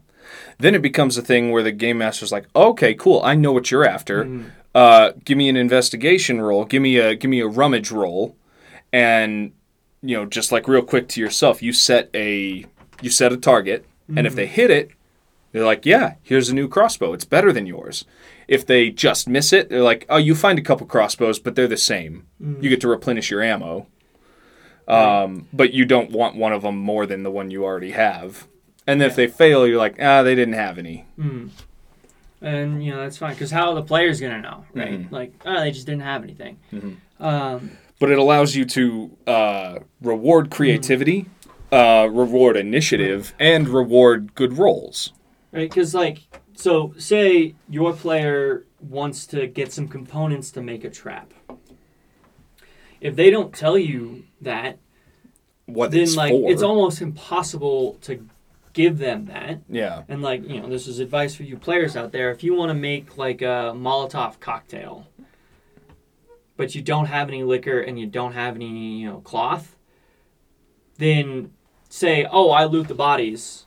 [0.59, 3.21] Then it becomes a thing where the game master's like, "Okay, cool.
[3.25, 4.25] I know what you're after.
[4.25, 4.49] Mm-hmm.
[4.75, 6.65] Uh, give me an investigation roll.
[6.65, 8.37] Give me a give me a rummage roll,
[8.93, 9.53] and
[10.03, 12.65] you know, just like real quick to yourself, you set a
[13.03, 14.27] you set a target, and Mm-hmm.
[14.27, 14.91] if they hit it,
[15.53, 17.13] they're like, "Yeah, here's a new crossbow.
[17.13, 18.05] It's better than yours."
[18.49, 21.69] If they just miss it, they're like, "Oh, you find a couple crossbows, but they're
[21.69, 22.27] the same.
[22.43, 22.63] Mm-hmm.
[22.63, 23.87] You get to replenish your ammo."
[24.87, 28.47] Um, but you don't want one of them more than the one you already have.
[28.87, 31.07] And if they fail, you're like, ah, they didn't have any.
[32.43, 35.01] And you know that's fine because how are the players gonna know, right?
[35.01, 35.15] Mm-hmm.
[35.15, 36.59] Like, oh, they just didn't have anything.
[37.19, 41.27] Um, But it allows you to uh, reward creativity,
[41.73, 45.15] uh, reward initiative, and reward good rolls.
[45.53, 45.71] right?
[45.71, 46.19] Because like,
[46.55, 51.33] so say your player wants to get some components to make a trap.
[53.01, 54.79] If they don't tell you that,
[55.67, 56.51] What then it's like for.
[56.51, 58.27] it's almost impossible to
[58.73, 59.61] give them that.
[59.69, 60.03] yeah.
[60.09, 62.31] And like, you know, this is advice for you players out there.
[62.31, 65.07] If you want to make like a Molotov cocktail,
[66.57, 69.77] but you don't have any liquor and you don't have any, you know, cloth,
[70.99, 71.53] then
[71.89, 73.67] say, "Oh, I loot the bodies."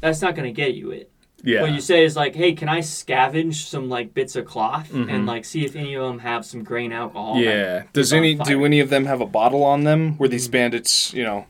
[0.00, 1.09] That's not going to get you it.
[1.42, 1.62] Yeah.
[1.62, 5.10] What you say is like, "Hey, can I scavenge some like bits of cloth Mhm.
[5.12, 7.84] and like see if any of them have some grain alcohol?" yeah.
[7.92, 10.32] Does any do any of them have a bottle on them where Mm-hmm.
[10.32, 11.46] these bandits, you know,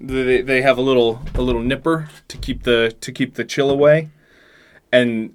[0.00, 3.70] they, they have a little a little nipper to keep the to keep the chill
[3.70, 4.08] away,
[4.92, 5.34] and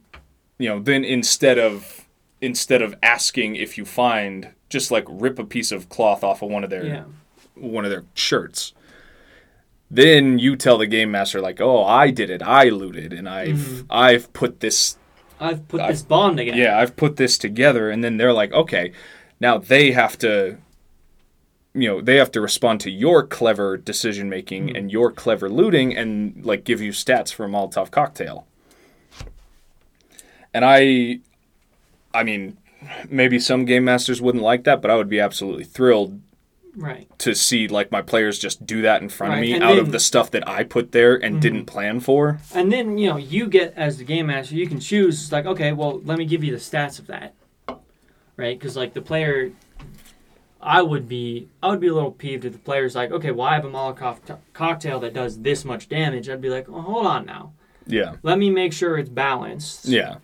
[0.57, 2.05] you know then instead of
[2.41, 6.49] instead of asking if you find just like rip a piece of cloth off of
[6.49, 7.03] one of their Yeah.
[7.55, 8.73] one of their shirts.
[9.91, 12.41] Then you tell the game master like, "Oh, I did it.
[12.43, 13.85] I looted, and I've Mm-hmm.
[13.89, 14.97] I've put this
[15.39, 16.57] I've put I- this bomb together.
[16.57, 18.91] yeah, I've put this together." And then they're like, "Okay,
[19.39, 20.57] now they have to,
[21.73, 25.95] you know, they have to respond to your clever decision making and your clever looting,
[25.97, 28.45] and like give you stats for a Molotov cocktail."
[30.53, 31.19] And I,
[32.13, 32.57] I mean,
[33.09, 36.19] maybe some game masters wouldn't like that, but I would be absolutely thrilled
[36.75, 37.09] Right.
[37.19, 39.75] to see like my players just do that in front Right, of me and out
[39.75, 41.39] then- of the stuff that I put there and mm-hmm.
[41.41, 42.39] didn't plan for.
[42.53, 45.73] And then, you know, you get, as the game master, you can choose, like, okay,
[45.73, 47.33] well, let me give you the stats of that.
[48.37, 48.57] Right?
[48.57, 49.51] Because, like, the player,
[50.61, 53.47] I would be, I would be a little peeved if the player's like, okay, well,
[53.47, 56.29] I have a Molotov t- cocktail that does this much damage.
[56.29, 57.53] I'd be like, well, hold on now.
[57.87, 58.15] Yeah.
[58.23, 59.85] Let me make sure it's balanced.
[59.85, 60.17] Yeah.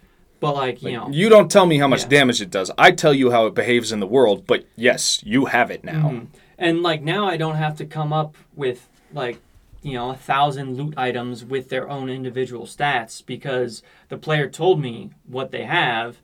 [0.46, 2.10] But, like, you Like, know, you don't tell me how much Yeah.
[2.10, 2.70] damage it does.
[2.78, 6.10] I tell you how it behaves in the world, but yes, you have it now.
[6.10, 6.28] Mhm.
[6.58, 9.40] And like now, I don't have to come up with like
[9.82, 14.80] you know a thousand loot items with their own individual stats because the player told
[14.80, 16.18] me what they have,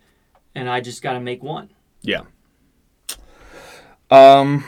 [0.55, 1.69] and I just got to make one.
[2.01, 2.21] Yeah.
[4.09, 4.63] Um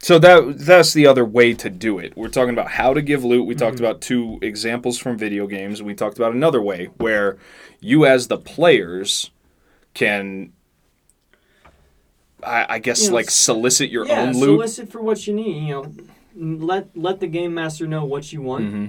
[0.00, 2.16] so that that's the other way to do it.
[2.16, 3.46] We're talking about how to give loot.
[3.46, 7.38] We talked about two examples from video games, and we talked about another way where
[7.80, 9.30] you as the players
[9.94, 10.52] can
[12.44, 14.58] I, I guess You know, like solicit your yeah, own loot.
[14.58, 15.68] solicit for what you need.
[15.68, 15.92] You know,
[16.66, 18.64] let let the game master know what you want.
[18.66, 18.86] Mm-hmm.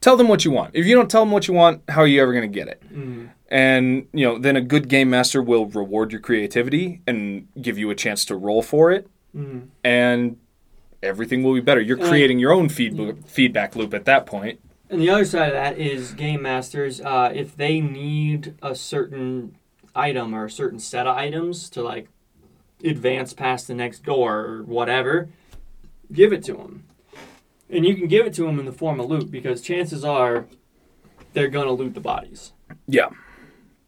[0.00, 0.74] Tell them what you want.
[0.74, 2.68] If you don't tell them what you want, how are you ever going to get
[2.68, 2.82] it?
[2.92, 3.30] Mm.
[3.48, 7.90] And you know, then a good game master will reward your creativity and give you
[7.90, 9.68] a chance to roll for it, Mm.
[9.82, 10.36] and
[11.02, 11.80] everything will be better.
[11.80, 14.60] You're And creating your own feedback feedback loop at that point.
[14.88, 17.00] And the other side of that is game masters.
[17.00, 19.56] Uh, if they need a certain
[19.94, 22.08] item or a certain set of items to like
[22.84, 25.28] advance past the next door or whatever,
[26.12, 26.84] give it to them.
[27.70, 30.46] And you can give it to them in the form of loot because chances are
[31.32, 32.52] they're gonna loot the bodies.
[32.86, 33.08] Yeah,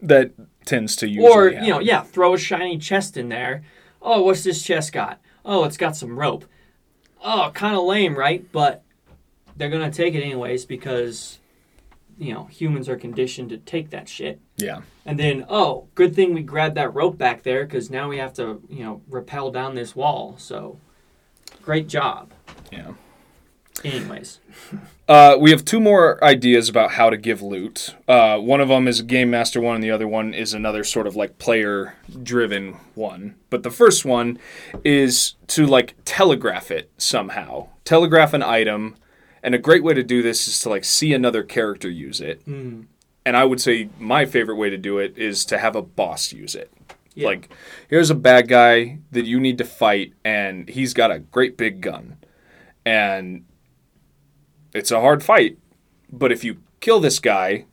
[0.01, 0.33] that
[0.65, 1.29] tends to usually.
[1.29, 1.65] or happen.
[1.65, 3.63] you know, yeah, throw a shiny chest in there.
[4.07, 5.21] Oh, what's this chest got?
[5.45, 6.45] Oh, it's got some rope.
[7.25, 8.47] Oh, kind of lame, right?
[8.53, 8.85] But
[9.57, 11.41] they're gonna take it anyways because
[12.17, 14.41] you know humans are conditioned to take that shit.
[14.57, 14.83] Yeah.
[15.05, 18.33] And then, oh, good thing we grabbed that rope back there because now we have
[18.35, 20.37] to, you know, rappel down this wall.
[20.39, 20.79] So,
[21.63, 22.33] great job.
[22.73, 22.93] Yeah.
[23.85, 24.41] Anyways,
[25.09, 27.95] Uh, we have two more ideas about how to give loot.
[28.09, 30.83] Uh, one of them is a game master one, and the other one is another
[30.83, 33.37] sort of like player driven one.
[33.49, 34.39] But the first one
[34.85, 38.97] is to like telegraph it somehow, telegraph an item.
[39.45, 42.45] And a great way to do this is to like see another character use it.
[42.45, 42.87] mm,
[43.25, 46.33] And I would say my favorite way to do it is to have a boss
[46.33, 46.73] use it.
[47.15, 47.29] yeah.
[47.29, 47.49] Like,
[47.89, 51.81] here's a bad guy that you need to fight, and he's got a great big
[51.81, 52.17] gun.
[52.85, 53.45] And
[54.77, 55.59] it's a hard fight,
[56.13, 57.65] but if you kill this guy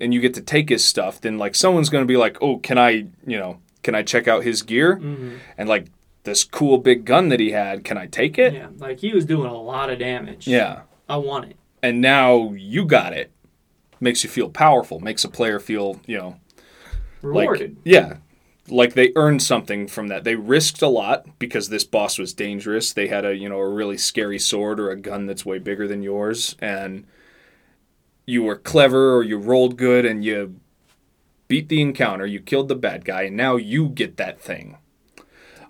[0.00, 2.58] and you get to take his stuff, then like someone's going to be like, "Oh,
[2.58, 2.90] can I,
[3.26, 5.86] you know, can I check out his gear?" hmm And like
[6.24, 8.52] this cool big gun that he had, can I take it?
[8.52, 10.46] yeah, like he was doing a lot of damage.
[10.46, 10.82] Yeah.
[11.08, 11.56] I want it.
[11.82, 13.30] And now you got it.
[14.00, 16.36] Makes you feel powerful, makes a player feel, you know,
[17.22, 17.76] Rewarded.
[17.76, 18.16] Like, yeah.
[18.70, 20.24] Like they earned something from that.
[20.24, 22.92] They risked a lot because this boss was dangerous.
[22.92, 25.88] They had a, you know, a really scary sword or a gun that's way bigger
[25.88, 27.06] than yours and
[28.26, 30.60] you were clever or you rolled good and you
[31.48, 34.76] beat the encounter, you killed the bad guy and now you get that thing.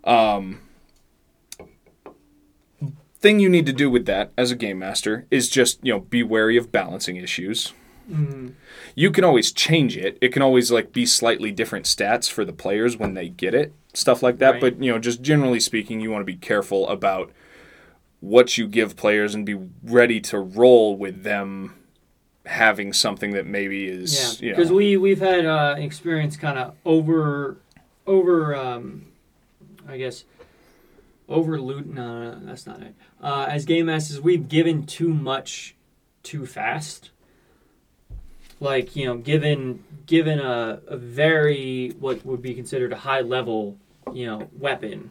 [0.05, 0.63] Um
[3.21, 6.01] thing you need to do with that as a game master is just, you know,
[6.01, 7.73] be wary of balancing issues
[8.11, 8.55] Mm,
[8.95, 10.17] you can always change it.
[10.21, 13.75] It can always like be slightly different stats for the players when they get it,
[13.93, 14.53] stuff like that.
[14.53, 14.61] Right.
[14.61, 17.31] But you know, just generally speaking, you want to be careful about
[18.21, 21.75] what you give players and be ready to roll with them
[22.47, 26.59] having something that maybe yeah, is you because know, we we've had uh, experience kind
[26.59, 27.59] of over
[28.07, 29.07] over um,
[29.87, 30.25] I guess
[31.29, 31.87] over loot.
[31.87, 32.95] No, no, no, that's not it.
[33.23, 35.77] Uh, as game masters, we've given too much
[36.23, 37.11] too fast.
[38.61, 43.77] Like you know, given given a, a very what would be considered a high level
[44.13, 45.11] you know weapon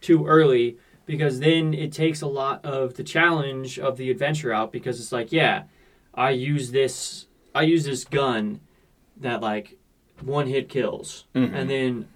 [0.00, 4.70] too early because then it takes a lot of the challenge of the adventure out
[4.72, 5.64] because it's like yeah
[6.14, 8.60] I use this I use this gun
[9.16, 9.76] that like
[10.22, 11.52] one hit kills Mhm.
[11.52, 12.08] and then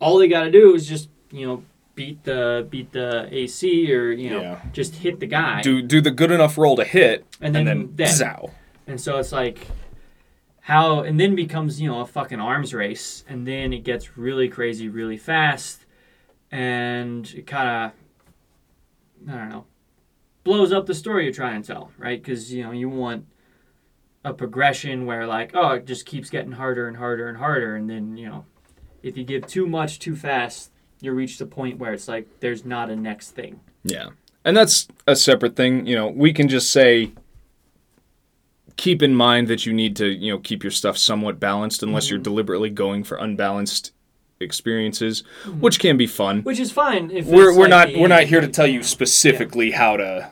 [0.00, 1.62] all they got to do is just you know
[1.94, 4.60] beat the beat the AC or you know Yeah.
[4.72, 7.92] just hit the guy do do the good enough roll to hit and and then,
[7.96, 8.50] then, zow.
[8.86, 9.66] And so it's like
[10.60, 14.48] how and then becomes, you know, a fucking arms race and then it gets really
[14.48, 15.86] crazy really fast
[16.50, 19.66] and it kind of I don't know,
[20.44, 22.22] blows up the story you're trying to tell, right?
[22.22, 23.26] Cuz you know, you want
[24.24, 27.88] a progression where like, oh, it just keeps getting harder and harder and harder and
[27.88, 28.44] then, you know,
[29.02, 30.70] if you give too much too fast,
[31.00, 33.60] you reach the point where it's like there's not a next thing.
[33.82, 34.10] Yeah.
[34.44, 35.86] And that's a separate thing.
[35.86, 37.12] You know, we can just say
[38.80, 42.08] keep in mind that you need to, you know, keep your stuff somewhat balanced unless
[42.08, 43.92] you're deliberately going for unbalanced
[44.40, 45.22] experiences,
[45.60, 46.42] which can be fun.
[46.42, 48.82] Which is fine if We're it's we're like not we're not here to tell you
[48.82, 50.30] specifically how to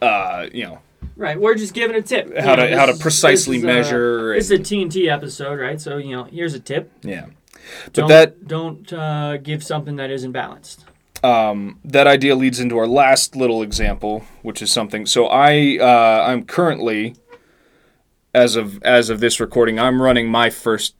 [0.00, 0.78] uh, you know,
[1.16, 2.26] Right, we're just giving a tip.
[2.38, 4.62] how You to know, how to this is- precisely is a- measure This is a
[4.62, 5.80] TNT episode, right?
[5.80, 6.90] So you know, here's a tip.
[7.02, 7.26] yeah.
[7.84, 10.84] But Don't, that don't uh, give something that isn't balanced.
[11.22, 15.06] um, that idea leads into our last little example, which is something.
[15.06, 17.14] So I uh, I'm currently,
[18.34, 20.94] as of as of this recording, I'm running my first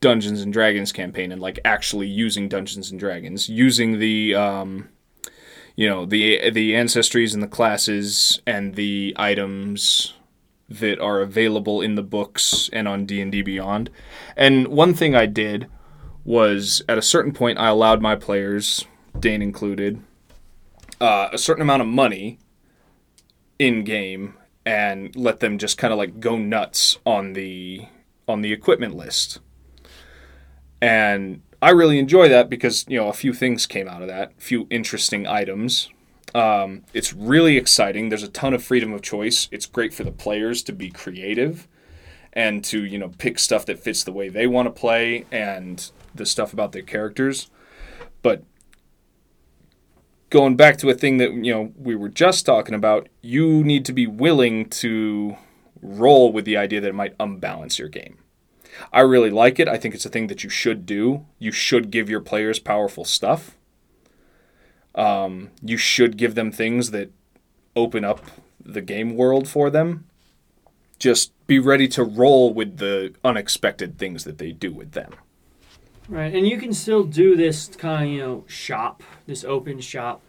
[0.00, 4.88] Dungeons and Dragons campaign and like actually using Dungeons and Dragons, using the um,
[5.76, 10.14] you know the the ancestries and the classes and the items
[10.68, 13.88] that are available in the books and on D&D Beyond.
[14.36, 15.66] And one thing I did
[16.24, 18.84] was at a certain point I allowed my players,
[19.18, 20.02] Dane included,
[21.00, 22.38] uh, a certain amount of money
[23.58, 24.34] in game
[24.68, 27.86] and let them just kind of like go nuts on the
[28.28, 29.40] on the equipment list.
[30.82, 34.32] And I really enjoy that because you know a few things came out of that,
[34.36, 35.88] a few interesting items.
[36.34, 38.10] Um, it's really exciting.
[38.10, 39.48] There's a ton of freedom of choice.
[39.50, 41.66] It's great for the players to be creative
[42.34, 45.90] and to you know pick stuff that fits the way they want to play and
[46.14, 47.48] the stuff about their characters.
[48.20, 48.42] But
[50.30, 53.84] going back to a thing that you know we were just talking about, you need
[53.86, 55.36] to be willing to
[55.80, 58.18] roll with the idea that it might unbalance your game.
[58.92, 59.68] I really like it.
[59.68, 61.26] I think it's a thing that you should do.
[61.38, 63.56] You should give your players powerful stuff.
[64.94, 67.12] Um, you should give them things that
[67.76, 68.24] open up
[68.64, 70.06] the game world for them.
[70.98, 75.14] Just be ready to roll with the unexpected things that they do with them.
[76.08, 80.22] Right, and you can still do this kind of you know shop, this open shop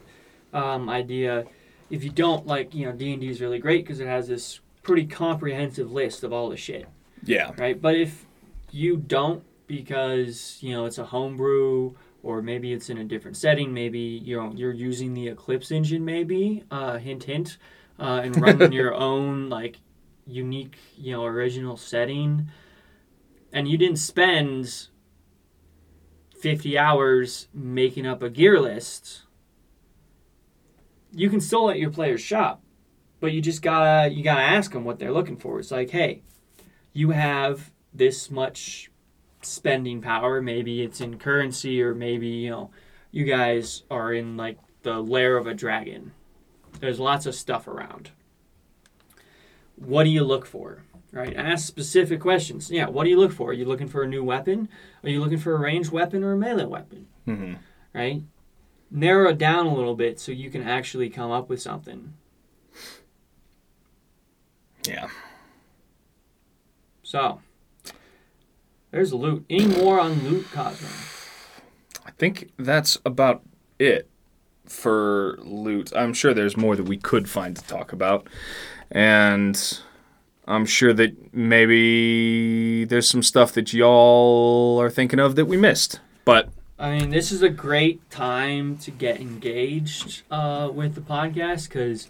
[0.53, 1.45] um, idea.
[1.89, 4.27] If you don't like, you know, D and D is really great because it has
[4.27, 6.87] this pretty comprehensive list of all the shit,
[7.23, 7.51] Yeah.
[7.57, 7.81] right?
[7.81, 8.25] But if
[8.71, 13.73] you don't because you know it's a homebrew or maybe it's in a different setting,
[13.73, 17.57] maybe you know you're using the Eclipse engine, maybe uh, hint hint,
[17.99, 19.77] uh, and running your own like
[20.27, 22.49] unique you know original setting,
[23.53, 24.87] and you didn't spend
[26.39, 29.23] 50 hours making up a gear list,
[31.11, 32.61] you can still let your players shop,
[33.19, 35.59] but you just gotta you gotta ask them what they're looking for.
[35.59, 36.21] It's like, hey,
[36.93, 38.91] you have this much
[39.41, 40.41] spending power.
[40.41, 42.71] Maybe it's in currency, or maybe you know,
[43.11, 46.13] you guys are in like the lair of a dragon.
[46.79, 48.11] There's lots of stuff around.
[49.75, 50.83] What do you look for?
[51.11, 51.35] Right?
[51.35, 52.69] Ask specific questions.
[52.69, 53.49] Yeah, what do you look for?
[53.49, 54.69] Are you looking for a new weapon?
[55.03, 57.07] Are you looking for a ranged weapon or a melee weapon?
[57.25, 57.53] hmm
[57.93, 58.21] Right?
[58.91, 62.13] Narrow it down a little bit so you can actually come up with something.
[64.87, 65.09] Yeah.
[67.03, 67.41] So,
[68.91, 69.45] there's loot.
[69.49, 70.87] Any more on loot, Cosmo?
[72.05, 73.43] I think that's about
[73.79, 74.09] it
[74.65, 75.91] for loot.
[75.95, 78.27] I'm sure there's more that we could find to talk about.
[78.91, 79.79] And
[80.49, 85.99] I'm sure that maybe there's some stuff that y'all are thinking of that we missed.
[86.25, 91.69] But I mean, this is a great time to get engaged uh, with the podcast
[91.69, 92.07] because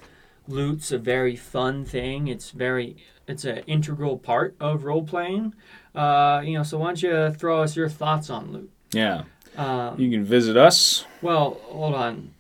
[0.48, 2.28] loot's a very fun thing.
[2.28, 2.96] It's very,
[3.28, 5.54] it's an integral part of role playing.
[5.94, 8.72] Uh, you know, so why don't you throw us your thoughts on loot?
[8.92, 9.24] yeah,
[9.58, 11.06] Um, you can visit us.
[11.22, 12.34] well, hold on.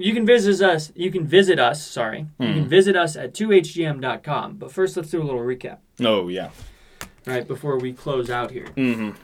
[0.00, 0.92] You can visit us.
[0.96, 1.84] You can visit us.
[1.86, 2.54] Sorry, you Hmm.
[2.54, 4.56] can visit us at 2hgm.com.
[4.56, 6.50] But first, let's do a little recap, Oh, yeah.
[7.26, 7.46] right?
[7.46, 9.14] Before we close out here, Mm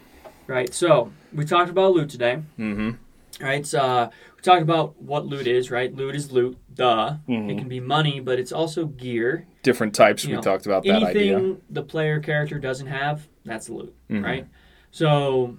[0.47, 0.73] right?
[0.73, 2.43] So we talked about loot today.
[2.57, 2.73] hmm.
[2.91, 2.97] Mm
[3.41, 3.67] right?
[3.67, 5.95] So uh, we talked about what loot is, right?
[5.95, 7.17] Loot is loot, duh.
[7.27, 7.33] hmm.
[7.51, 9.47] It hmm can be money, but it's also gear.
[9.63, 10.25] Different types.
[10.25, 11.57] You we know, talked about that Anything idea.
[11.69, 14.23] the player character doesn't have, that's loot, Mhm.
[14.25, 14.47] right?
[14.91, 15.59] So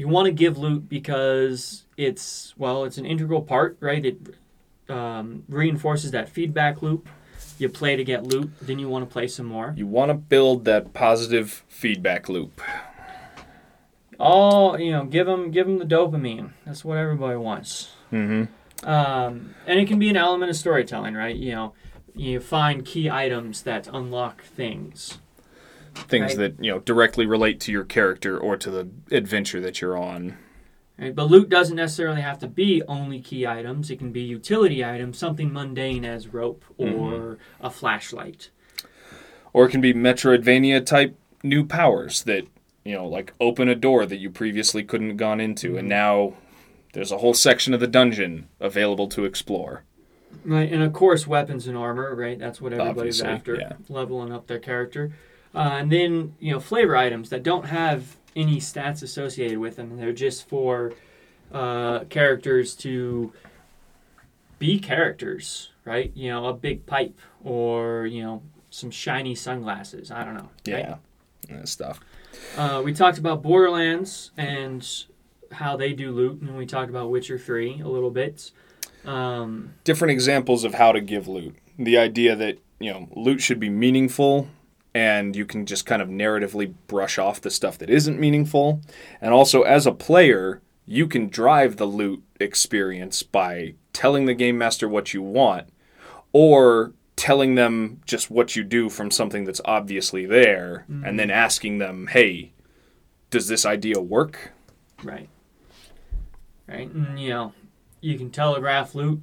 [0.00, 4.02] you want to give loot because it's well, it's an integral part, right?
[4.02, 4.34] It
[4.88, 7.06] um, reinforces that feedback loop.
[7.58, 9.74] You play to get loot, then you want to play some more.
[9.76, 12.62] You want to build that positive feedback loop.
[14.18, 16.52] All you know, give them give them the dopamine.
[16.64, 17.90] That's what everybody wants.
[18.10, 18.88] Mm-hmm.
[18.88, 21.36] Um, and it can be an element of storytelling, right?
[21.36, 21.74] You know,
[22.14, 25.18] you find key items that unlock things.
[26.08, 26.56] Things Right.
[26.56, 30.36] that you know directly relate to your character or to the adventure that you're on.
[30.98, 31.14] Right?
[31.14, 33.90] But loot doesn't necessarily have to be only key items.
[33.90, 36.94] It can be utility items, something mundane as rope mm-hmm.
[36.94, 38.50] or a flashlight.
[39.52, 42.46] Or it can be Metroidvania type new powers that,
[42.84, 45.88] you know, like open a door that you previously couldn't have gone into, and mm-hmm.
[45.88, 46.34] now
[46.92, 49.84] there's a whole section of the dungeon available to explore.
[50.44, 52.38] Right, and of course, weapons and armor, right?
[52.38, 53.72] That's what everybody's Obviously, after, yeah.
[53.88, 55.12] leveling up their character.
[55.54, 59.96] Uh, and then, you know, flavor items that don't have any stats associated with them.
[59.96, 60.92] They're just for
[61.52, 63.32] uh, characters to
[64.58, 66.12] be characters, right?
[66.14, 70.10] You know, a big pipe or, you know, some shiny sunglasses.
[70.10, 70.48] I don't know.
[70.68, 70.86] right?
[70.86, 70.96] Yeah.
[71.48, 71.98] And stuff.
[72.56, 74.86] Uh, we talked about Borderlands and
[75.50, 78.52] how they do loot, and we talked about Witcher 3 a little bit.
[79.04, 81.56] Um, Different examples of how to give loot.
[81.76, 84.48] The idea that, you know, loot should be meaningful
[84.94, 88.80] and you can just kind of narratively brush off the stuff that isn't meaningful.
[89.20, 94.58] And also, as a player, you can drive the loot experience by telling the game
[94.58, 95.68] master what you want
[96.32, 101.36] or telling them just what you do from something that's obviously there and then mm-hmm.
[101.36, 102.52] asking them, hey,
[103.28, 104.52] does this idea work?
[105.02, 105.28] Right.
[106.66, 106.90] Right.
[106.90, 107.52] And, you know,
[108.00, 109.20] you can telegraph loot.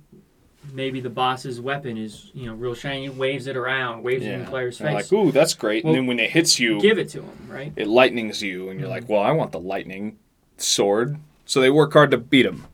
[0.74, 4.43] Maybe the boss's weapon is, you know, real shiny, waves it around, waves it in
[4.43, 4.93] the player's face.
[4.93, 5.84] like, ooh, that's great.
[5.84, 7.74] Well, and then when it hits you, Give it to him, right?
[7.76, 10.18] it lightnings you, and you're like, well, I want the lightning
[10.57, 11.18] sword.
[11.45, 12.65] So they work hard to beat him.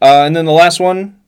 [0.00, 1.18] Uh, and then the last one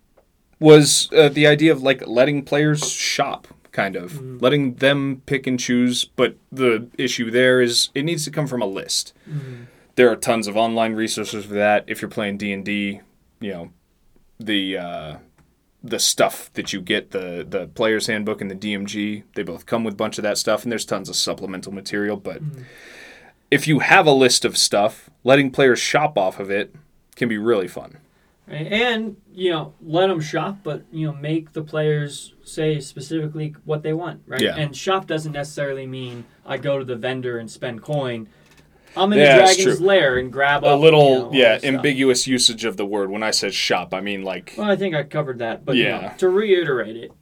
[0.60, 5.58] was uh, the idea of like letting players shop, kind of letting them pick and
[5.58, 6.04] choose.
[6.04, 9.12] But the issue there is it needs to come from a list.
[9.96, 11.84] There are tons of online resources for that.
[11.86, 13.00] If you're playing D and D,
[13.40, 13.70] you know
[14.38, 15.16] the uh,
[15.88, 19.24] the stuff that you get the the player's handbook and the DMG.
[19.34, 22.16] They both come with a bunch of that stuff, and there's tons of supplemental material.
[22.16, 22.62] But mm-hmm.
[23.50, 26.74] if you have a list of stuff, letting players shop off of it
[27.14, 27.98] can be really fun.
[28.48, 33.82] And, you know, let them shop, but, you know, make the players say specifically what
[33.82, 34.40] they want, right?
[34.40, 34.54] Yeah.
[34.54, 38.28] And shop doesn't necessarily mean I go to the vendor and spend coin.
[38.96, 41.62] I'm in Yeah, the dragon's lair and grab A up, little, you know, yeah, this
[41.62, 41.74] stuff.
[41.74, 43.10] ambiguous usage of the word.
[43.10, 45.84] When I said shop, I mean like, Well, I think I covered that, but you
[45.84, 46.00] Yeah.
[46.00, 47.12] know, to reiterate it,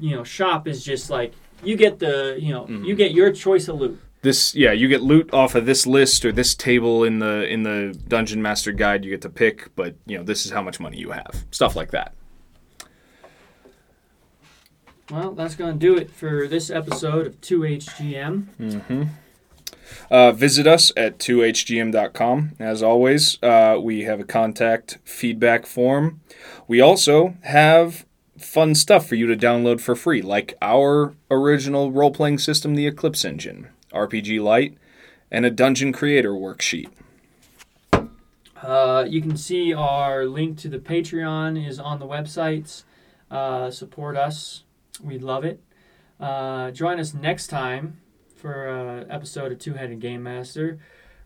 [0.00, 2.84] you know shop is just like you get the you know Mm-hmm.
[2.84, 4.00] you get your choice of loot.
[4.22, 7.62] This yeah, you get loot off of this list or this table in the in
[7.62, 10.80] the dungeon master guide you get to pick, but you know, this is how much
[10.80, 11.44] money you have.
[11.50, 12.14] Stuff like that.
[15.10, 19.10] Well, that's gonna do it for this episode of 2HGM.
[20.10, 22.52] Uh, visit us at 2hgm.com.
[22.58, 26.20] As always, uh, we have a contact feedback form.
[26.66, 28.06] We also have
[28.38, 32.86] fun stuff for you to download for free, like our original role playing system, the
[32.86, 34.76] Eclipse Engine, RPG Lite,
[35.30, 36.88] and a Dungeon Creator worksheet.
[38.62, 42.84] Uh, you can see our link to the Patreon is on the websites.
[43.30, 44.64] Uh, support us.
[45.02, 45.60] We'd love it.
[46.20, 47.98] Uh, join us next time
[48.44, 50.78] for an episode of Two Headed Game Master.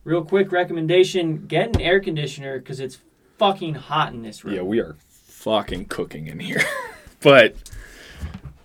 [0.05, 2.99] Real quick recommendation get an air conditioner because it's
[3.39, 4.55] fucking hot in this room.
[4.55, 6.63] Yeah, we are fucking cooking in here.
[7.21, 7.57] but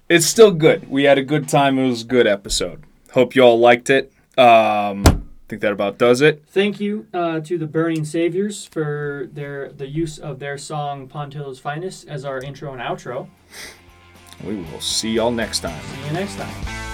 [0.08, 0.88] it's still good.
[0.88, 1.80] We had a good time.
[1.80, 2.84] It was a good episode.
[3.14, 4.14] Hope you all liked it.
[4.38, 6.44] Um, I think that about does it.
[6.46, 11.58] Thank you uh, to the Burning Saviors for their the use of their song Pontillo's
[11.58, 13.30] Finest as our intro and outro.
[14.44, 15.84] We will see y'all next time.
[15.84, 16.93] See you next time.